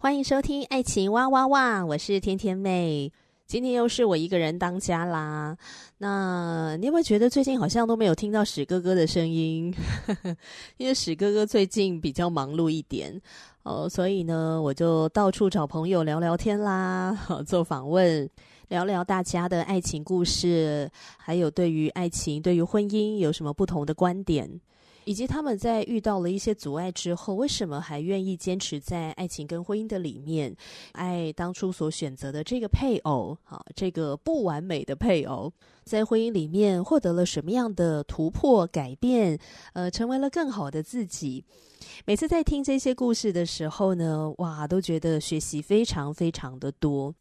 [0.00, 3.12] 欢迎收听《爱情哇哇哇》，我是天天妹。
[3.48, 5.58] 今天又是我一个人当家啦。
[5.98, 9.74] 那你有没有觉得最近好像都没有听到史哥哥的声音？
[10.78, 13.20] 因为史哥哥最近比较忙碌一点
[13.64, 18.30] 哦，所以呢，我就到处找朋友聊聊天啦， 做访问，
[18.68, 24.60] 聊聊大家的爱情故事，还有对于爱情、对于婚姻有什么不同的观点。
[25.08, 30.54] 以及他们在遇到了一些阻碍之后，为什么还愿意坚持在爱情跟婚姻的里面，
[30.92, 35.50] 爱当初所选择的这个配偶，啊，这个不完美的配偶，
[35.82, 39.38] 在婚姻里面获得了什么样的突破改变，
[39.72, 41.42] 呃，成为了更好的自己。
[42.04, 47.14] 每次在听这些故事的时候呢，哇，都觉得学习非常非常的多。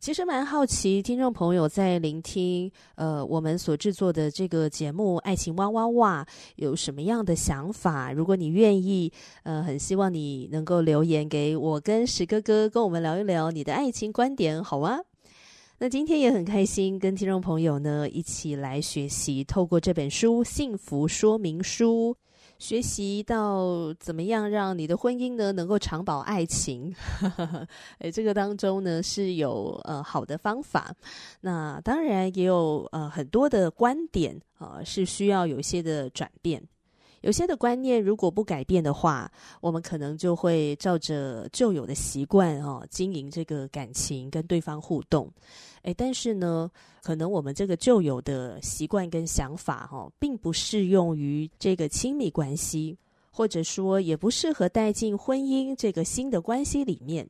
[0.00, 6.24] 其实蛮好奇，听众朋友在聆听呃我们所制作的这个节目《爱情哇哇哇》
[6.56, 8.10] 有什么样的想法？
[8.10, 9.12] 如果你愿意，
[9.42, 15.00] 呃，很希望你能够留言给我跟史哥哥，跟我们聊一聊你的爱情观点，好吗？
[15.80, 22.16] 那今天也很开心，跟听众朋友呢一起来学习，透过这本书《幸福说明书》。
[22.60, 26.94] 学习到怎么样让你的婚姻呢能够长保爱情，
[27.98, 30.94] 诶， 这个当中呢是有呃好的方法，
[31.40, 36.62] 那当然也有呃很多的观点啊、呃、是需要有一些的转变。
[37.20, 39.30] 有些的观念如果不改变的话，
[39.60, 45.30] 我们可能就会照着旧有的习惯哦，经营这个感情跟对方互动。
[45.82, 46.70] 诶，但是呢，
[47.02, 52.96] 可能我们这个旧有的习惯跟想法哦，并不适用于这个亲密关系，
[53.30, 57.28] 或者说也不适合带进婚姻这个新的关系里面。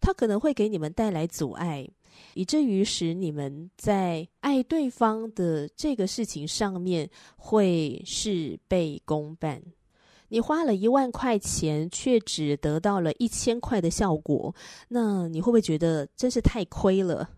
[0.00, 1.86] 它可能会给你们带来阻碍。
[2.34, 9.62] 以至于使你们在爱对方的这个事情上面会事倍功半。
[10.28, 14.52] 你花了一万块钱，却只得到了一千块的效果，
[14.88, 17.28] 那你会不会觉得真是太亏了？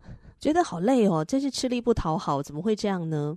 [0.40, 3.36] 觉得好累哦，真是吃力不讨好，怎么会这样呢？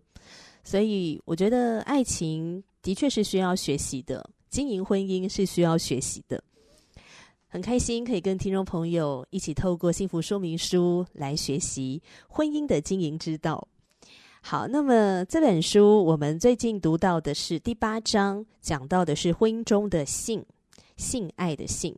[0.64, 6.42] 所以我觉得爱情的确是需要学习的，经营婚姻是需要学习的。
[7.54, 13.68] 很开心可以跟听众朋友一起透过幸福说明书来学习婚姻的经营之道。
[14.42, 20.46] 好，那么这本书我们最近读到的是第八章，讲到的是婚姻中的性，
[20.96, 21.94] 性爱的性。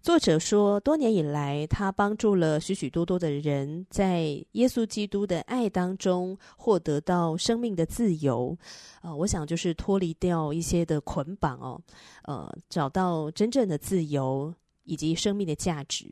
[0.00, 8.56] 作者说，多年以来，他帮助了许许多多的人，在耶稣基督的爱当中获得到生命的自由。
[9.02, 11.80] 呃，我想就是脱离掉一些的捆绑哦，
[12.22, 14.54] 呃，找到真正的自由
[14.84, 16.06] 以及生命的价值。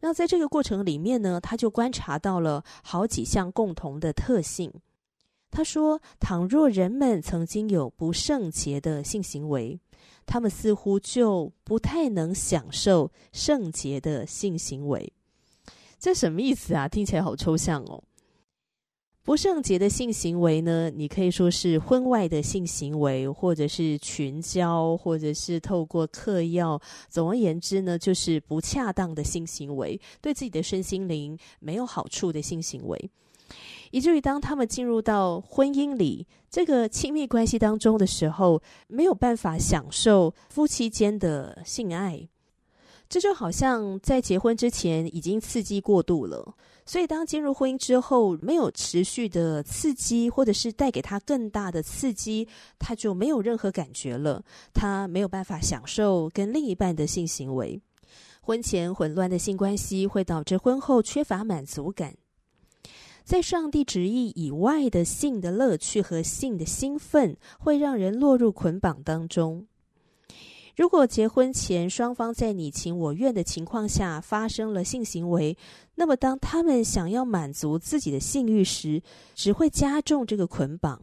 [0.00, 4.72] 那在这个过程里面呢，他就观察到了好几项共同的特性。
[5.50, 9.80] 他说，倘若人们曾经有不圣洁的性行为，
[10.26, 15.12] 他们似乎就不太能享受圣洁的性行为，
[15.98, 16.88] 这什么意思啊？
[16.88, 18.02] 听起来好抽象哦。
[19.22, 26.80] 不圣洁的性行为呢，你可以说是婚外的性行为，或者是群交，或者是透过嗑药。
[27.08, 33.10] 总而言之呢，就是不恰当的性行为，对自己的身心灵没有好处的性行为。
[33.90, 42.28] 以至于当他们进入到婚姻里这个亲密关系当中的时候，没有办法享受夫妻间的性爱，
[43.08, 46.54] 这就好像在结婚之前已经刺激过度了，
[46.84, 52.48] 所以当进入婚姻之后，没有持续的刺激，或者是带给他更大的刺激，
[52.78, 54.42] 他就没有任何感觉了，
[54.74, 57.80] 他没有办法享受跟另一半的性行为。
[58.40, 62.14] 婚前混乱的性关系会导致婚后缺乏满足感。
[63.26, 69.66] 在上帝旨意以外的性的乐趣和性的兴奋，会让人落入捆绑当中。
[70.76, 75.58] 如果结婚前双方在你情我愿的情况下发生了性行为，
[75.96, 79.02] 那么当他们想要满足自己的性欲时，
[79.34, 81.02] 只会加重这个捆绑。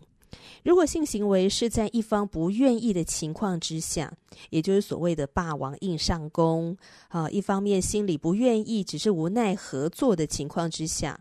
[0.64, 4.14] 如果性行为是在一方不愿意的情况之下，
[4.50, 6.78] 也就是所谓的霸王硬上弓，
[7.10, 11.20] 啊，一方面心里不愿意，只是无奈合作的情况之下。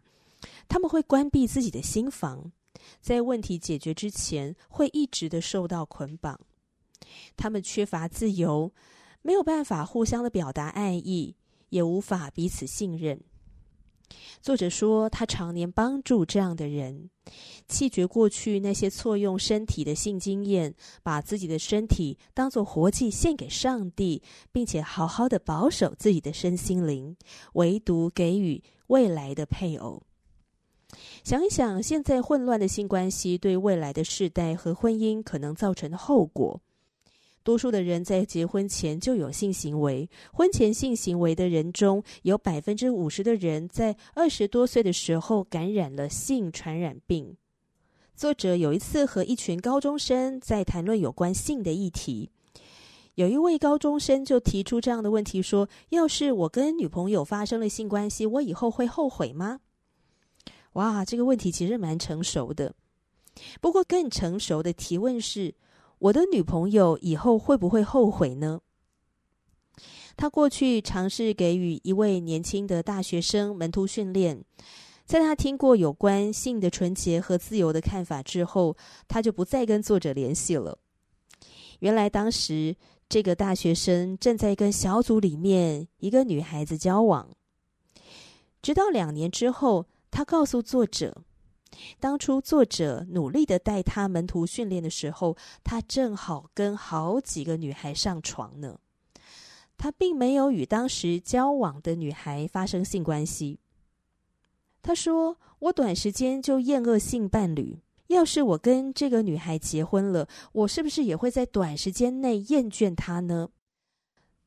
[0.72, 2.50] 他们会关闭自己的心房，
[3.02, 6.40] 在问题解决之前，会一直的受到捆绑。
[7.36, 8.72] 他们缺乏自由，
[9.20, 11.36] 没有办法互相的表达爱意，
[11.68, 13.20] 也无法彼此信任。
[14.40, 17.10] 作者说，他常年帮助这样的人，
[17.68, 27.14] 弃绝过去那些错用身体的性经验，把自己的身体当作活祭献给上帝，并且好好的保守自己的身心灵，
[27.52, 30.02] 唯独给予未来的配偶。
[31.24, 36.60] 想一想，现在混乱的性关系对未来的世代和婚姻可能造成的后果。
[37.44, 47.36] 多数的人在结婚前就有性行为，婚前性行为的人中有百分之五十的人在二十多岁的时候感染了性传染病。
[48.16, 52.30] 作者有一次和一群高中生在谈论有关性的议题，
[53.14, 59.60] 有一位高中生就提出这样的问题说：“要是我跟女朋友发生了性关系，我以后会后悔吗？”
[60.74, 62.74] 哇，这个问题其实蛮成熟的。
[63.60, 65.54] 不过更成熟的提问是，
[65.98, 68.60] 我的女朋友以后会不会后悔呢？
[70.16, 74.44] 他过去尝试给予一位年轻的大学生门徒训练，
[75.06, 78.76] 在他听过有关性的纯洁和自由的看法之后，
[79.08, 80.78] 他就不再跟作者联系了。
[81.80, 82.76] 原来当时
[83.08, 87.30] 这个大学生正在跟小组里面一个女孩子交往，
[88.60, 91.24] 直到两年之后，他告诉作者。
[91.98, 98.78] 当初作者努力的带他门徒训练的时候，他正好跟好几个女孩上床呢。
[99.78, 103.58] 他并没有与当时交往的女孩发生性关系。
[104.82, 113.48] 他说：“我短时间就厌恶性伴侣，要是我跟这个女孩结婚了，我是不是也会在短时间内厌倦她呢？”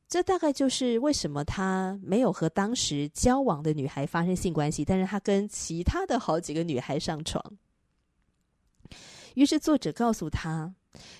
[0.08, 7.42] 这大概就是为什么他没有和当时交往的女孩发生性关系，但是他跟其他的好几个女孩上床。
[9.34, 10.74] 于是作者告诉他，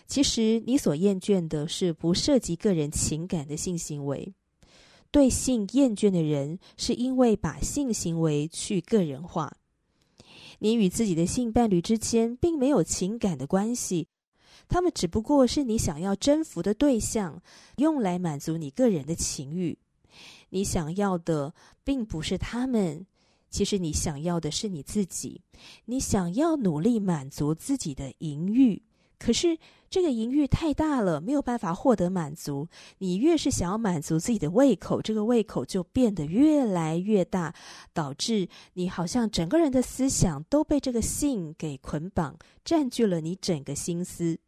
[0.07, 4.33] 其实你所厌倦的是不涉及个人情感的性行为。
[5.11, 9.57] 对性厌倦的人，是因为把性行为去个人化。
[10.61, 14.09] 你与自己的性伴侣之间并没有情感的关系。
[14.69, 17.41] 他们只不过是你想要征服的对象，
[17.77, 19.79] 用来满足你个人的情欲。
[20.51, 21.55] 你想要的
[21.85, 23.07] 并不是他们，
[23.51, 25.43] 其实你想要的是你自己。
[25.87, 28.83] 你想要努力满足自己的淫欲，
[29.19, 29.59] 可是
[29.89, 32.69] 这个淫欲太大了，没有办法获得满足。
[32.99, 37.55] 你越是想要满足自己的胃口，这个胃口就变得越来越大，
[37.93, 44.39] 导致你好像整个人的思想都被这个性给捆绑，占据了你整个心思。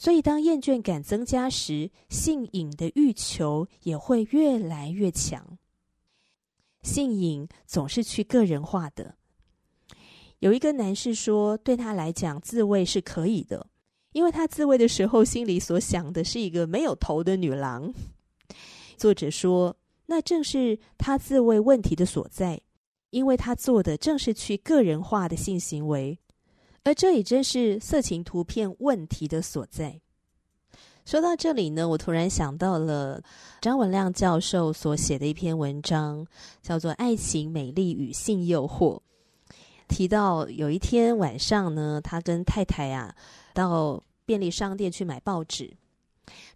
[0.00, 5.58] 所以，当厌倦感增加时，性瘾的欲求也会越来越强。
[6.82, 9.16] 性瘾总是去个人化的。
[10.38, 13.66] 有一个男士说，对他来讲，自慰是可以的，
[14.12, 17.92] 因为他自慰的时候，心里所想的是一个没有头的女郎。
[18.96, 22.60] 作者说，那正是他自慰问题的所在，
[23.10, 26.16] 因为他做的正是去个人化的性行为。
[26.88, 30.00] 而这也正是色情图片问题的所在。
[31.04, 33.22] 说到这里呢，我突然想到了
[33.60, 36.26] 张文亮教授所写的一篇文章，
[36.62, 38.96] 叫做《爱情、美丽与性诱惑》。
[39.86, 43.14] 提到有一天晚上呢，他跟太太啊
[43.52, 45.70] 到便利商店去买报纸，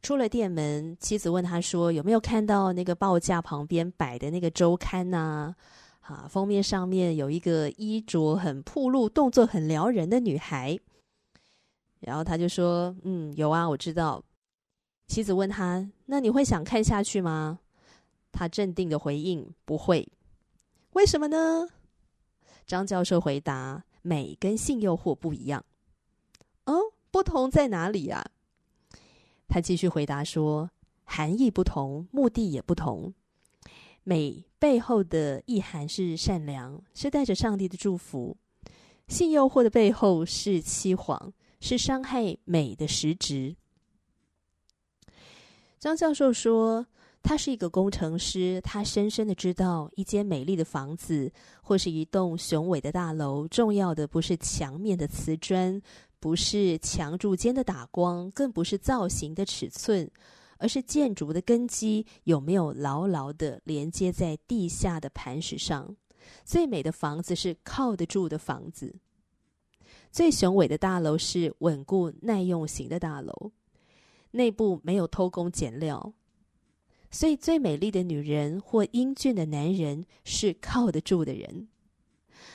[0.01, 5.19] 出了店门，妻子问他说：“有没有看到那个报架旁边摆的那个周刊呢？”
[5.55, 5.55] 啊，
[6.03, 10.79] 啊封面上面有一个衣着很暴露、动作很撩人的女孩，
[12.01, 14.23] 然后他就说：“嗯，有啊，我知道。”
[15.09, 17.61] 妻子问他：“那你会想看下去吗？”
[18.33, 20.09] 他镇定的回应：“不会。”
[20.95, 21.69] 为什么呢？
[22.67, 25.65] 张教授回答：“美跟性诱惑不一样。”
[26.67, 28.25] 哦，不同在哪里呀？
[29.49, 30.71] 他继续回答说
[31.05, 33.13] ：“含义不同，目的也不同。”
[34.05, 38.37] 美背后的意涵是善良，是带着上帝的祝福；
[39.09, 43.55] 性诱惑的背后是欺谎，是伤害美的实质。
[45.79, 46.87] 张教授说，
[47.23, 51.33] 他是一个工程师，他深深的知道，一间美丽的房子
[51.63, 55.81] 或是一栋雄伟的大楼，重要的不是墙面的瓷砖，
[56.19, 60.11] 不是墙柱间的打光，更不是造型的尺寸。
[60.63, 65.97] 而是建筑的根基有没有牢牢的连接在地下的磐石上？
[66.45, 68.95] 最美的房子是靠得住的房子，
[70.13, 73.51] 最雄伟的大楼是稳固耐用型的大楼，
[74.31, 76.15] 内部没有偷工减料。
[77.11, 81.69] 所以，最美丽的女人或英俊的男人是靠得住的人。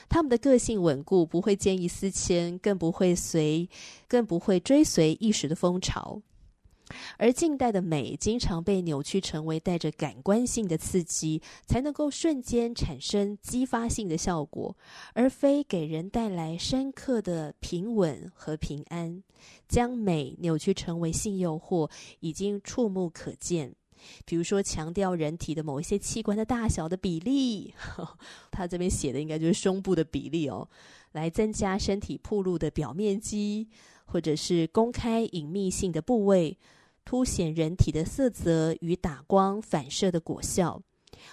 [0.08, 3.68] 他们的个性稳固，不会见异思迁，更不会随，
[4.08, 6.22] 更不会追随一时的风潮。
[7.16, 14.76] 而近代的美，经常被扭曲成为带着感官性的刺激，才能够瞬间产生激发性的效果，
[15.14, 19.22] 而非给人带来深刻的平稳和平安。
[19.68, 21.90] 将美扭曲成为性诱惑，
[22.20, 23.74] 已经触目可见。
[24.24, 27.74] 比如说，强调人体的某一些器官的大小的比例，
[28.50, 30.68] 他这边写的应该就是胸部的比例哦，
[31.12, 33.68] 来增加身体暴露的表面积，
[34.06, 36.56] 或者是公开隐秘性的部位。
[37.08, 40.82] 凸显人体的色泽与打光反射的果效，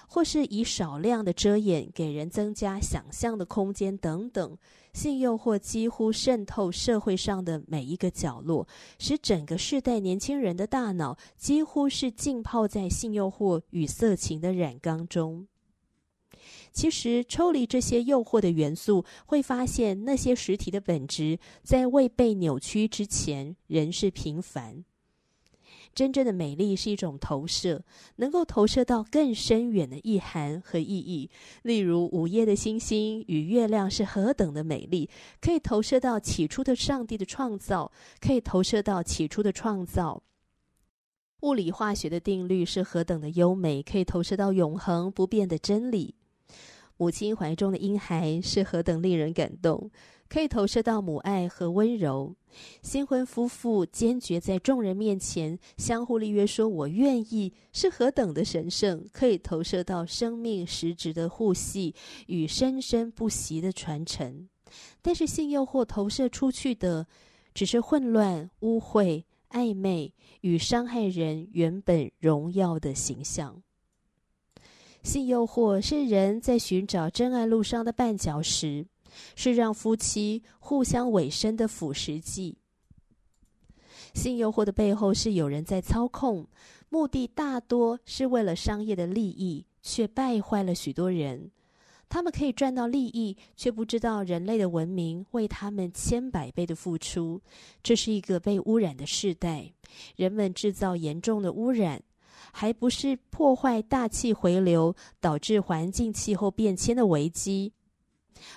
[0.08, 4.58] 或是以少量的遮掩给人增加想象的空间等等，
[4.94, 8.66] 性诱惑几乎渗透社会上的每一个角落，
[8.98, 15.46] 使整个世代年轻人的大脑几乎是浸泡在性诱惑与色情的染缸中。
[16.72, 24.86] 其实，抽离这些诱惑的元素，会发现那些实体的本质在未被扭曲之前仍是平凡。
[25.96, 27.82] 真正的美丽是一种投射，
[28.18, 31.30] 能够投射到更深远的意涵和意义。
[31.64, 35.10] 例如，午夜的星星与月亮是何等的美丽，
[35.40, 40.22] 可以投射到起初的上帝的创造，可以投射到起初的创造。
[41.42, 46.16] 物理化学的定律是何等的优美，可以投射到永恒不变的真理。
[46.98, 49.92] 母亲怀中的婴孩是何等令人感动。
[50.36, 52.36] 可以投射到母爱和温柔，
[52.82, 59.08] 新婚夫妇坚决在众人面前相互立约，说我愿意，是何等的神圣！
[59.14, 61.96] 可以投射到生命实质的互系
[62.28, 64.50] 与生生不息的传承。
[65.02, 67.08] 但是性诱惑投射出去的，
[67.54, 73.64] 只是混乱、污秽、暧昧与伤害人原本荣耀的形象。
[75.02, 78.86] 性诱惑是人在寻找真爱路上的绊脚石。
[79.36, 82.58] 是让夫妻互相委身的腐蚀剂。
[84.14, 86.48] 性诱惑的背后是有人在操控，
[86.90, 91.52] 目的大多是为了商业的利益，却败坏了许多人。
[92.08, 97.42] 他们可以赚到利益，却不知道人类的文明为他们千百倍的付出。
[97.82, 99.74] 这是一个被污染的世代，
[100.16, 102.02] 人们制造严重的污染，
[102.54, 107.74] 还不是破坏大气回流，导致环境气候变迁的危机。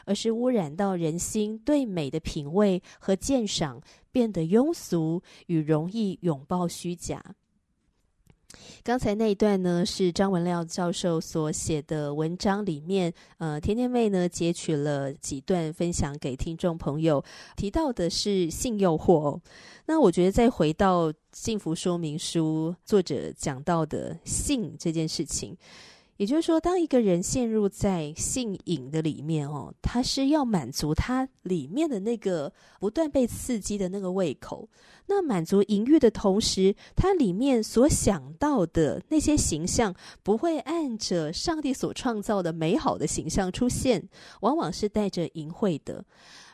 [0.04, 3.80] 而是污染到人心对美的品味和鉴赏
[4.10, 7.22] 变得庸俗与容易拥抱虚假。
[8.82, 17.22] 刚才那一段呢，是张文亮教授所写的文章里面，呃，甜甜妹呢截取了几段分享给听众朋友，
[17.56, 19.38] 提到的是性诱惑。
[19.84, 25.54] 那我觉得再回到幸福说明书作者讲到的性这件事情。
[26.18, 34.68] 也就是说，当一个人陷入在性瘾的里面哦，他是要满足他里面的那个不断被刺激的那个胃口。
[35.06, 39.94] 那满足淫欲的同时，他里面所想到的那些形象，
[40.24, 44.08] 不会按着上帝所创造的美好的形象出现，
[44.40, 46.04] 往往是带着淫秽的。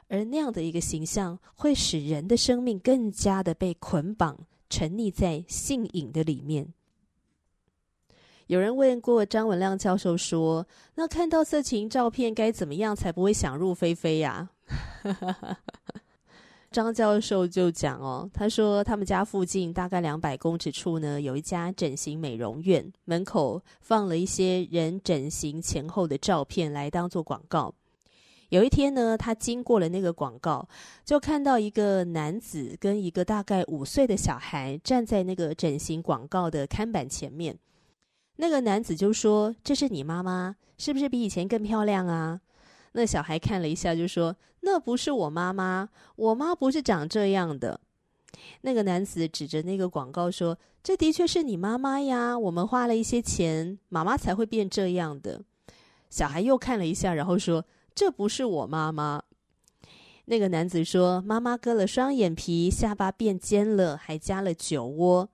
[0.08, 6.74] 而那样的一个形象，会使人的生命更加的被捆绑，沉溺在性瘾的里面。
[8.46, 14.48] 有人问过张文亮教授说：“那看到色情照片该怎么样才不会想入非非呀？”
[16.70, 27.72] 张教授就讲哦，他说他们家附近大概两百公尺处呢，有一家整形美容院，门口放了一些人整形前后的照片来当做广告。
[28.48, 30.68] 有一天呢，他经过了那个广告，
[31.04, 37.56] 就看到一个男子跟一个大概五岁的小孩站在那个整形广告的看板前面。
[38.36, 42.40] 那个男子就说：“这是你妈妈，是不是比以前更漂亮啊？”
[42.92, 47.80] 那小孩看了一下，就说：“那不是我妈妈，我妈不是长这样的。”
[48.62, 55.40] 那个男子指着那个广告说：“这的确是你妈妈呀，我们花了一些钱，妈妈才会变这样的。”
[56.10, 57.64] 小孩又看了一下，然后说
[57.94, 59.22] ：“这不是我妈妈。”
[60.26, 65.28] 那个男子说：“妈妈割了双眼皮，下巴变尖了，还加了酒窝。”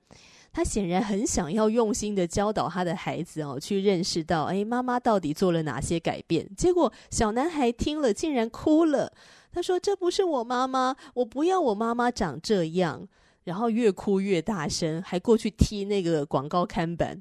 [0.52, 6.49] 他显然很想要用心的教导他的孩子哦，去认识到，哎，妈妈到底做了哪些改变。
[6.57, 9.12] 结果小男孩听了竟然哭了。
[9.52, 13.09] 他说：“这不是我妈妈，我不要我妈妈长这样。”
[13.42, 17.21] 然后越哭越大声，还过去踢那个广告看板。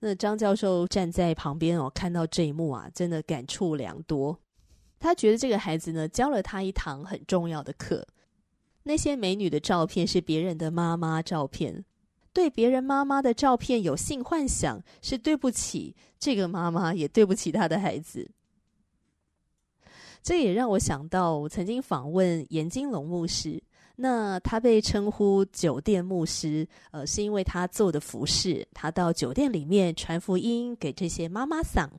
[0.00, 4.38] 那张教授站在旁边哦，看到这一幕啊，真的感触良多。
[5.00, 8.06] 他觉得这个孩子呢，教了他一堂很重要的课。
[8.84, 11.84] 那些美女的照片是别人的妈妈照片。
[12.38, 18.30] 对别人妈妈的照片有性幻想，是对不起这个妈妈，也对不起她的孩子。
[20.22, 23.60] 这也让我想到，我曾经访问严金龙牧师。
[23.96, 31.90] 那他被称呼酒店牧师，呃，是因为他做的服饰，他到酒店里面传福音给这些妈妈桑。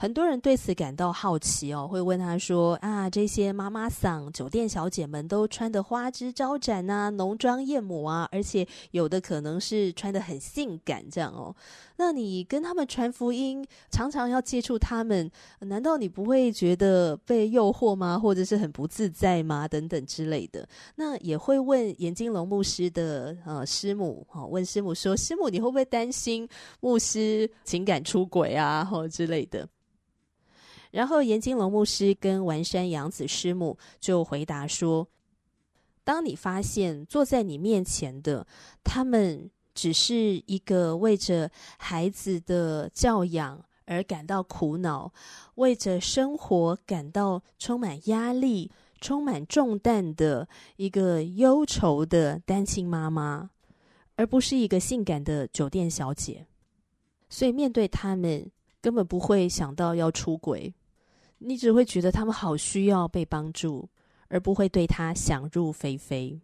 [0.00, 11.52] 很多人对此感到好奇哦，会问他说：“啊，这些妈妈桑酒店小姐们都穿得花枝招展、啊，浓妆艳抹啊，而且有的可能是穿得很性感这样哦。
[11.96, 15.28] 那你跟他们传福音，常常要接触他们，
[15.58, 18.16] 难道你不会觉得被诱惑吗？
[18.16, 19.66] 或者是很不自在吗？
[19.66, 20.64] 等等之类的。
[20.94, 29.68] 那也会问严金龙牧师的呃师母，哦，问师母说：师母，你会不会担心牧师情感出轨啊，或、之类的？”
[30.90, 35.06] 然后严金龙牧师跟丸山洋子师母就回答说
[36.02, 38.46] ：“当你发现坐在你面前的
[38.82, 45.12] 他们只是一个为着孩子的教养而感到苦恼，
[45.56, 53.50] 为着生活感到充满压力、充满重担的一个忧愁的单亲妈妈，
[54.16, 56.46] 而不是一个性感的酒店小姐，
[57.28, 60.72] 所以面对他们。”根本不会想到要出轨，
[61.38, 63.88] 你只会觉得他们好需要被帮助，
[64.28, 66.40] 而不会对他想入非非。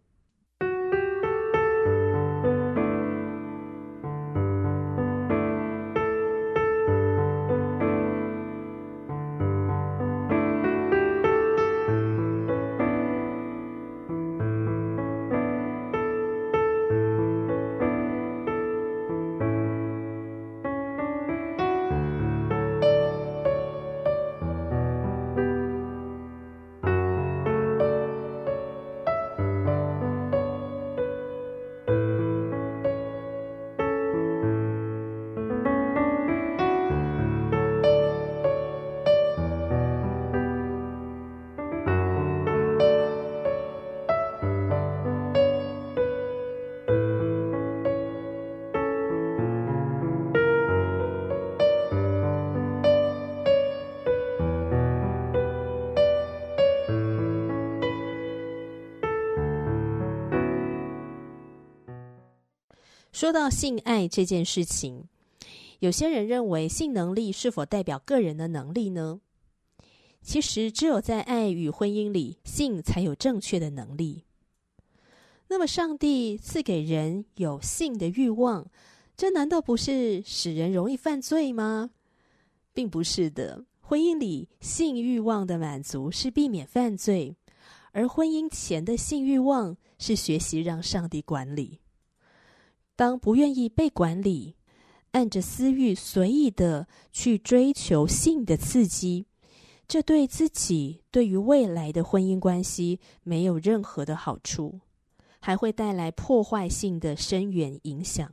[63.14, 65.04] 说到性爱这件事情，
[65.78, 69.20] 有些人认为性能力是否代表个人的能力呢？
[70.20, 74.24] 其实，只有在爱与婚姻里，性才有正确的能力。
[75.46, 78.68] 那么，上帝赐给人有性的欲望，
[79.16, 81.90] 这难道不是使人容易犯罪吗？
[82.72, 83.64] 并不是的。
[83.80, 87.36] 婚姻里性欲望的满足是避免犯罪，
[87.92, 91.78] 而婚姻前的性欲望是学习让上帝管理。
[92.96, 94.56] 当不愿意被管理，
[95.12, 99.26] 按着私欲随意的去追求性的刺激，
[99.86, 104.80] 这对自己、对于未来的婚姻关系没有任何的好处，
[105.40, 108.30] 还会带来破坏性的深远影响。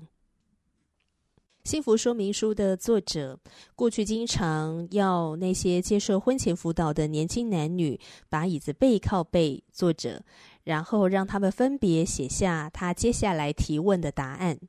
[1.64, 3.40] 幸福说明书的作者
[3.76, 10.24] 过去经常要那些接受婚前辅导的年轻男女把椅子背靠背坐着。
[10.64, 14.60] 然后让他们分别写下他接下来提问的答案。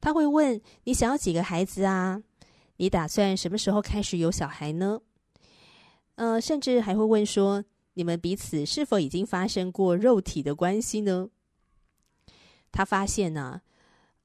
[0.00, 2.22] 他会问：“你想要几个孩子啊？
[2.76, 5.00] 你打算什么时候开始有小孩呢？”
[6.14, 11.28] 呃，甚至还会问说：“你们彼此是否已经发生过肉体的关系呢？”
[12.70, 13.62] 他发现呢、啊，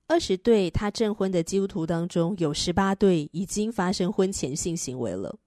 [0.07, 5.39] 二十对他证婚的基督徒当中，有十八对已经发生婚前性行为了。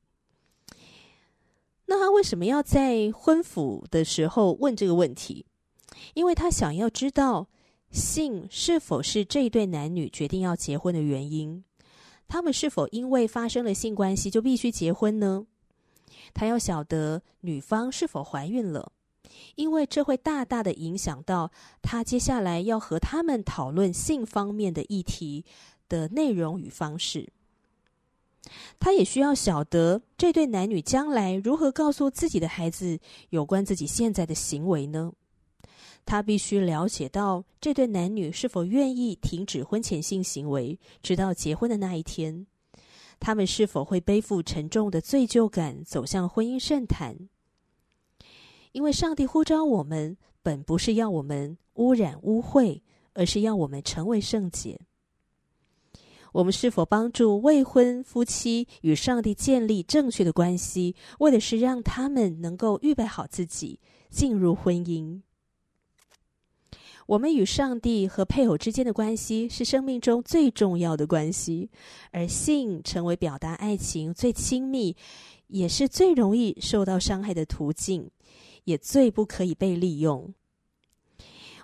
[1.87, 5.47] 那他为什么要在婚府的时候问这个问题？
[6.15, 7.49] 因为他想要知道
[7.91, 11.65] 性是否是这一对男女决定要结婚的原因。
[12.29, 15.47] 他们是否因为发生了性关系就必须结婚呢？
[16.35, 18.93] 他要晓得女方是否怀孕了，
[19.55, 25.45] 因为这会大大的影响到他接下来要和他们讨论性方面的议题
[25.89, 27.33] 的内容与方式。
[28.79, 32.99] 他也需要晓得这对男女将来如何告诉自己的孩子
[33.31, 35.13] 有关自己现在的行为呢？
[36.05, 42.47] 他必须了解到这对男女是否愿意停止婚前性行为，直到结婚的那一天。
[43.19, 47.29] 他们是否会背负沉重的罪疚感，走向婚姻圣坛？
[48.71, 52.83] 因为上帝呼召我们，本不是要我们污染污秽，
[53.15, 54.86] 而是要我们成为圣洁。
[56.37, 65.23] 我们是否帮助未婚夫妻与上帝建立正确的关系，为的是让他们能够预备好自己进入婚姻？
[67.07, 71.71] 我们与上帝和配偶之间的关系是生命中最重要的关系，
[72.11, 74.95] 而性成为表达爱情最亲密
[75.47, 78.11] 也是最容易受到伤害的途径，
[78.65, 80.35] 也最不可以被利用。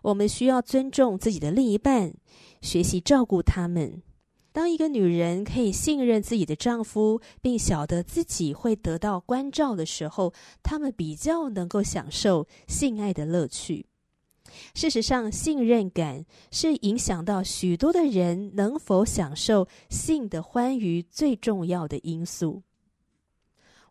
[0.05, 2.15] 我们需要尊重自己的另一半，
[2.63, 4.01] 学习照顾他们。
[4.53, 13.87] 当一个女人可以信任自己的丈夫，并晓得自己会得到关照的时候，她们比较能够享受性爱的乐趣。
[14.75, 22.63] 事实上，信任感是影响到许多的人能否享受性的欢愉最重要的因素。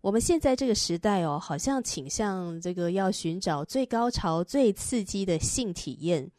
[0.02, 6.30] 我们现在这个时代哦，好像倾向这个要寻找最高潮、最刺激的性体验。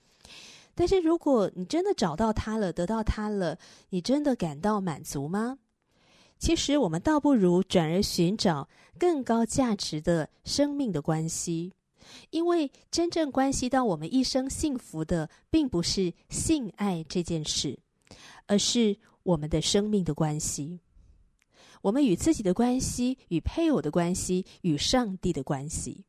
[0.75, 3.59] 但是，如果你真的找到他了，得到他了，
[3.91, 5.59] 你真的感到满足吗？
[6.39, 11.73] 其实，我们倒不如转而寻找更高价值的生命的关系，
[12.31, 17.79] 因为真正关系到我们一生幸福的，并不是性爱这件事，
[18.47, 20.81] 而是我们的生命的关系，
[21.83, 26.05] 我们与自己的关系，与配偶的关系，与上帝的关系。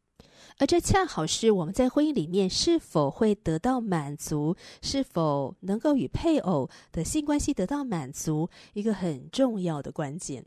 [0.60, 10.46] 而这恰好是我们在婚姻里面是否会得到满足，是否能够与配偶的性关系得到满足，一个很重要的关键。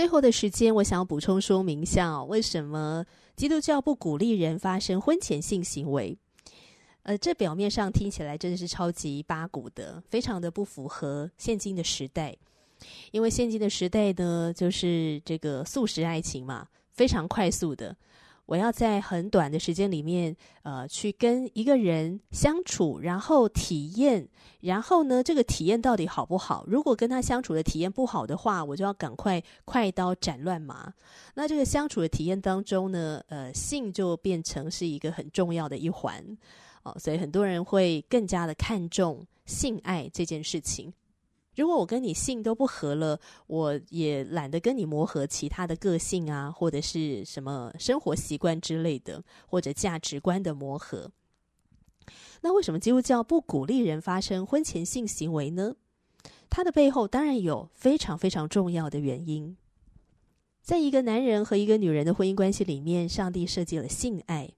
[0.00, 3.04] 最后的时间，我想要补充说明一下，为什么
[3.36, 6.16] 基督教不鼓励人发生婚前性行为？
[7.02, 12.34] 呃，这表面上听起来真的是超级八股的，非常的不符合现今的时代。
[13.10, 17.94] 因为现今的时代呢，就是这个素食爱情嘛，非常快速的。
[18.50, 24.28] 我要在很短的时间里面，呃，去跟一个人相处，然后体验，
[24.62, 26.64] 然后呢，这个体验到底好不好？
[26.66, 30.92] 如果跟他相处的体验不好的话，我就要赶快快刀斩乱麻。
[31.36, 36.20] 那这个相处的体验当中呢，呃，性就变成是一个很重要的一环，
[36.82, 40.92] 哦，所以很多人会更加的看重性爱这件事情。
[41.60, 51.12] 如果我跟你性都不合了，我也懒得跟你磨合其他的个性啊，或者是什么生活习惯之类的，或者价值观的磨合。
[52.40, 55.74] 那为什么基督教不鼓励人发生婚前性行为呢？
[56.48, 59.54] 它的背后当然有非常非常重要的原因。
[60.62, 64.50] 在一个男人和一个女人的婚姻关系里面，上帝设计了性爱，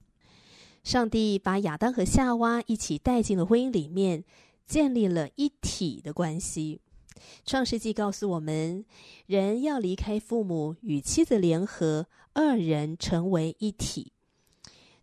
[0.85, 4.23] 上帝把亚当和夏娃一起带进了婚姻里面，
[4.65, 6.81] 建立了一体的关系。
[7.45, 8.85] 创世纪告诉我们，
[9.27, 14.13] 人要离开父母，与妻子联合，二人成为一体。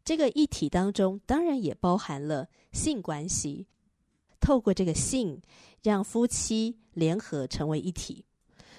[0.03, 3.67] 这个一体当中，当然也包含了性关系。
[4.39, 5.41] 透过这个性，
[5.83, 8.25] 让夫妻联合成为一体。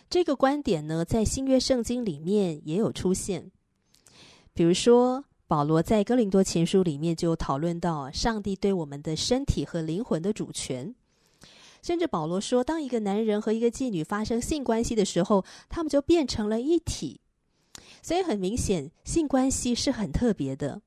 [0.08, 3.50] 这个观点呢，在新约圣经里面也有出现。
[4.52, 10.94] 比如说，保罗在哥林多前书里面就讨论到，上帝对我们的身体和灵魂的主权。
[11.82, 17.20] 甚至保罗说，当一个男人和一个妓女发生性关系的时候，他们就变成了一体。
[18.02, 20.80] 所以很明显，性关系是很特别的。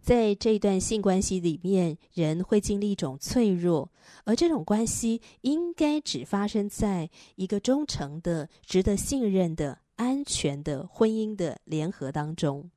[0.00, 3.90] 在这一段性关系里面，人会经历一种脆弱，
[4.24, 12.70] 而这种关系应该只发生在一个忠诚的、值得信任的、安全的婚姻的联合当中。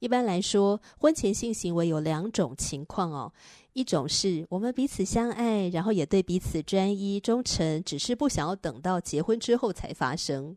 [0.00, 3.32] 一般来说，婚前性行为有两种情况哦。
[3.72, 10.56] 一种是我们彼此相爱，然后也对彼此专一忠诚，只是不想要等到结婚之后才发生。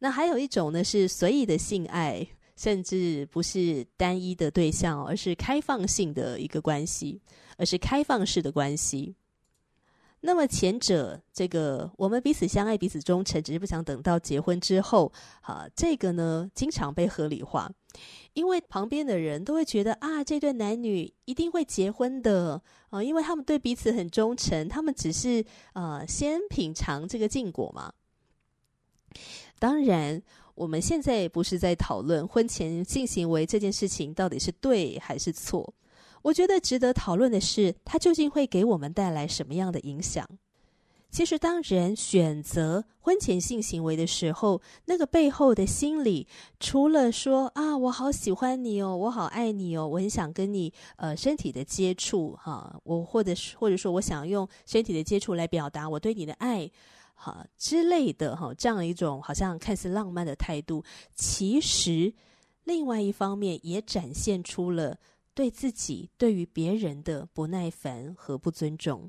[0.00, 7.20] 那还有一种呢，是随意的性爱，甚至不是单一的对象，而是开放性的一个关系，
[7.56, 9.14] 而是开放式的关系。
[10.20, 17.70] 那么前者，这个我们彼此相爱、彼此忠诚，只是不想等到结婚之后，啊，这个呢，经常被合理化，
[18.34, 27.92] 因为旁边的人都会觉得啊，这对男女一定会结婚的啊，因为他们对彼此很忠诚，他们只是啊，先品尝这个禁果嘛。
[29.58, 30.22] 当然，
[30.54, 35.74] 我们现在不是在讨论婚前性行为这件事情到底是对还是错。
[36.22, 40.28] 我觉得值得讨论的是，它究竟会给我们带来什么样的影响？
[41.10, 46.26] 其实，当人选择婚前性行为的时候，那个背后的心理，
[46.60, 56.70] 除了说啊，我好喜欢你哦，我好爱你哦，我很想跟你呃身体的接触哈，我或者是或者说我想用身体的接触来表达我对你的爱
[57.14, 62.12] 哈之类的哈，这样一种好像看似浪漫的态度，其实
[62.64, 64.98] 另外一方面也展现出了。
[65.34, 69.08] 对自己、对于别人的不耐烦和不尊重。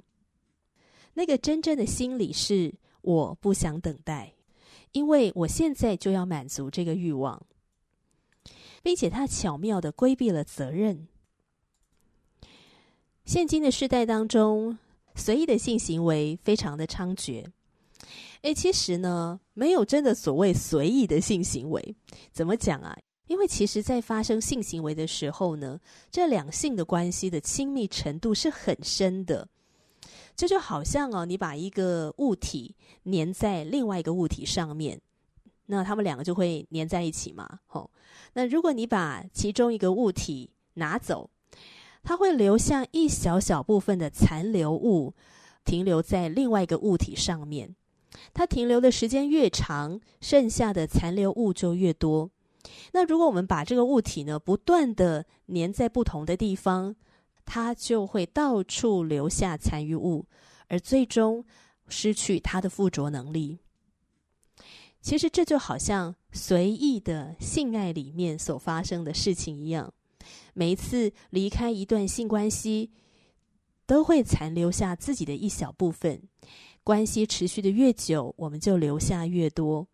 [1.13, 4.34] 那个真正的心理是我不想等待，
[4.91, 7.41] 因为我现在就要满足这个欲望，
[8.82, 11.08] 并且他巧妙的规避了责任。
[13.26, 14.78] 现今的世代当中，
[15.15, 17.45] 随意的性行为非常的猖獗。
[18.41, 21.95] 诶，其实呢，没有真的所谓随意的性行为。
[22.32, 22.98] 怎么讲啊？
[23.28, 29.48] 因为其实，在发生性行为的时候呢，这两性的关系的亲密程度是很深的。
[30.39, 32.73] 这就好像哦，你把一个物体
[33.04, 34.97] 粘在另外一个物体上面，
[35.65, 37.60] 那它们两个就会粘在一起嘛。
[37.67, 37.91] 吼，
[38.32, 41.30] 那如果你把其中一个物体拿走，
[42.04, 45.13] 它会留下一小小部分的残留物，
[45.65, 47.75] 停留在另外一个物体上面。
[48.34, 52.32] 它停留的时间越长，剩下的残留物就越多。
[52.93, 56.95] 那如果我们把这个物体呢，不断地粘在不同的地方，
[57.52, 60.28] 它就会到处留下残余物，
[60.68, 61.44] 而最终
[61.88, 63.58] 失去它的附着能力。
[65.02, 69.92] 其实这就好像随意的性爱里面所发生的事情一样，
[70.54, 72.92] 每一次离开一段性关系，
[73.88, 76.22] 都会残留下自己的一小部分。
[76.84, 79.88] 关系持续的越久，我们就留下越多。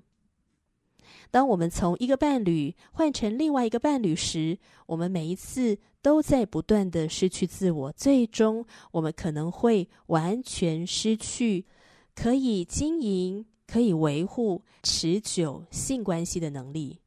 [1.31, 11.65] 当我们从一个伴侣换成另外一个伴侣时，我们每一次都在不断的失去自我，最终我们可能会完全失去
[12.13, 16.99] 可以经营、可以维护持久性关系的能力。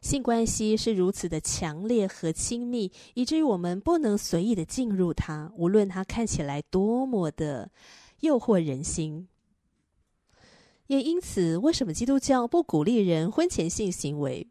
[0.00, 7.68] 性关系是如此的强烈和亲密，以至于我们不能随意的进入它，无论它看起来多么的
[8.20, 9.26] 诱惑人心。
[10.86, 14.46] 也因此，为什么基督教不鼓励人婚前性行为？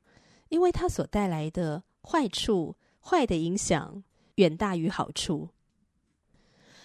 [0.50, 4.04] 因为它所带来的坏处、坏的影响
[4.36, 5.50] 远大于好处。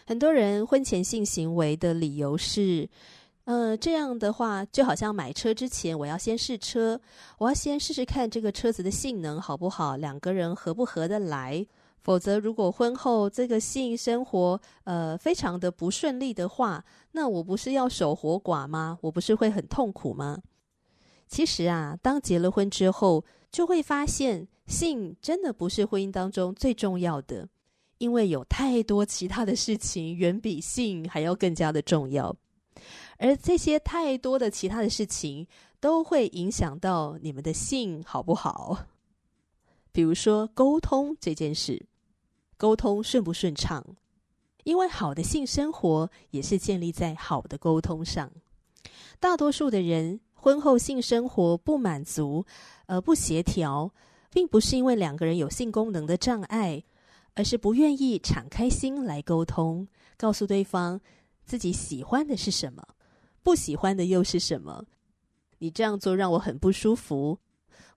[0.06, 2.88] 很多人婚前性行为的理由是：
[3.44, 7.00] 呃，这样的话就好像买车之前，我要先试车，
[7.38, 11.66] 我要先试试看这个车子的性能好不好，两个人合不合得来。
[12.00, 18.98] 否则，如果婚后这个性生活呃非常的不顺利的话，那我不是要守活寡吗？
[19.02, 20.38] 我不是会很痛苦吗？
[21.26, 27.48] 其实啊，当结了婚之后，就会发现性真的不是婚姻当中最重要的，
[27.98, 32.36] 因为有太多其他的事情远比性还要更加的重要，
[33.16, 35.46] 而这些太多的其他的事情
[35.80, 38.86] 都会影响到你们的性好不好？
[39.90, 41.86] 比如说沟通这件事。
[42.60, 43.84] 沟通顺不顺畅？
[44.64, 48.32] 因为好的性生活也是建立在好的沟通上。
[49.20, 52.44] 大多数的人婚后性生活不满足，
[52.86, 53.92] 呃，不协调，
[54.30, 56.82] 并不是因为两个人有性功能的障碍，
[57.34, 59.86] 而是不愿意敞开心来沟通，
[60.16, 61.00] 告诉对方
[61.44, 62.86] 自己喜欢的是什么，
[63.42, 64.84] 不喜欢的又是什么。
[65.58, 67.38] 你这样做让我很不舒服，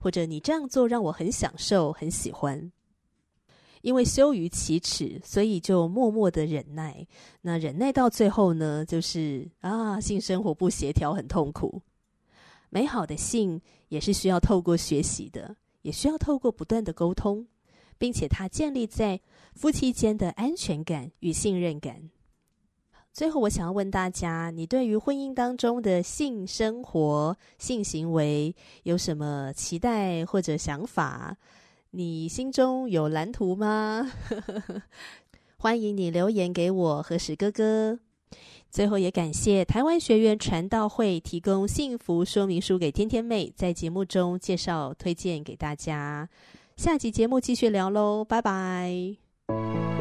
[0.00, 2.72] 或者你这样做让我很享受、很喜欢。
[3.82, 7.04] 因为羞于启齿，所以就默默的忍耐。
[7.40, 11.82] 那忍耐到最后呢，就是啊，性生活不协调，很痛苦。
[12.70, 17.46] 美好的性也是需要透过学习的，也需要透过不断的沟通，
[17.98, 19.20] 并且它建立在
[19.54, 22.10] 夫妻间的安全感与信任感。
[23.12, 31.36] 最后，我想要问大家：你对于婚姻当中的性生活、性行为有什么期待或者想法？
[31.90, 34.10] 你心中有蓝图吗？
[35.58, 37.98] 欢迎你留言给我和史哥哥。
[38.72, 46.26] 最后也感谢台湾学院传道会提供幸福说明书给天天妹，在节目中介绍推荐给大家。
[46.76, 49.91] 下集节目继续聊喽，拜拜。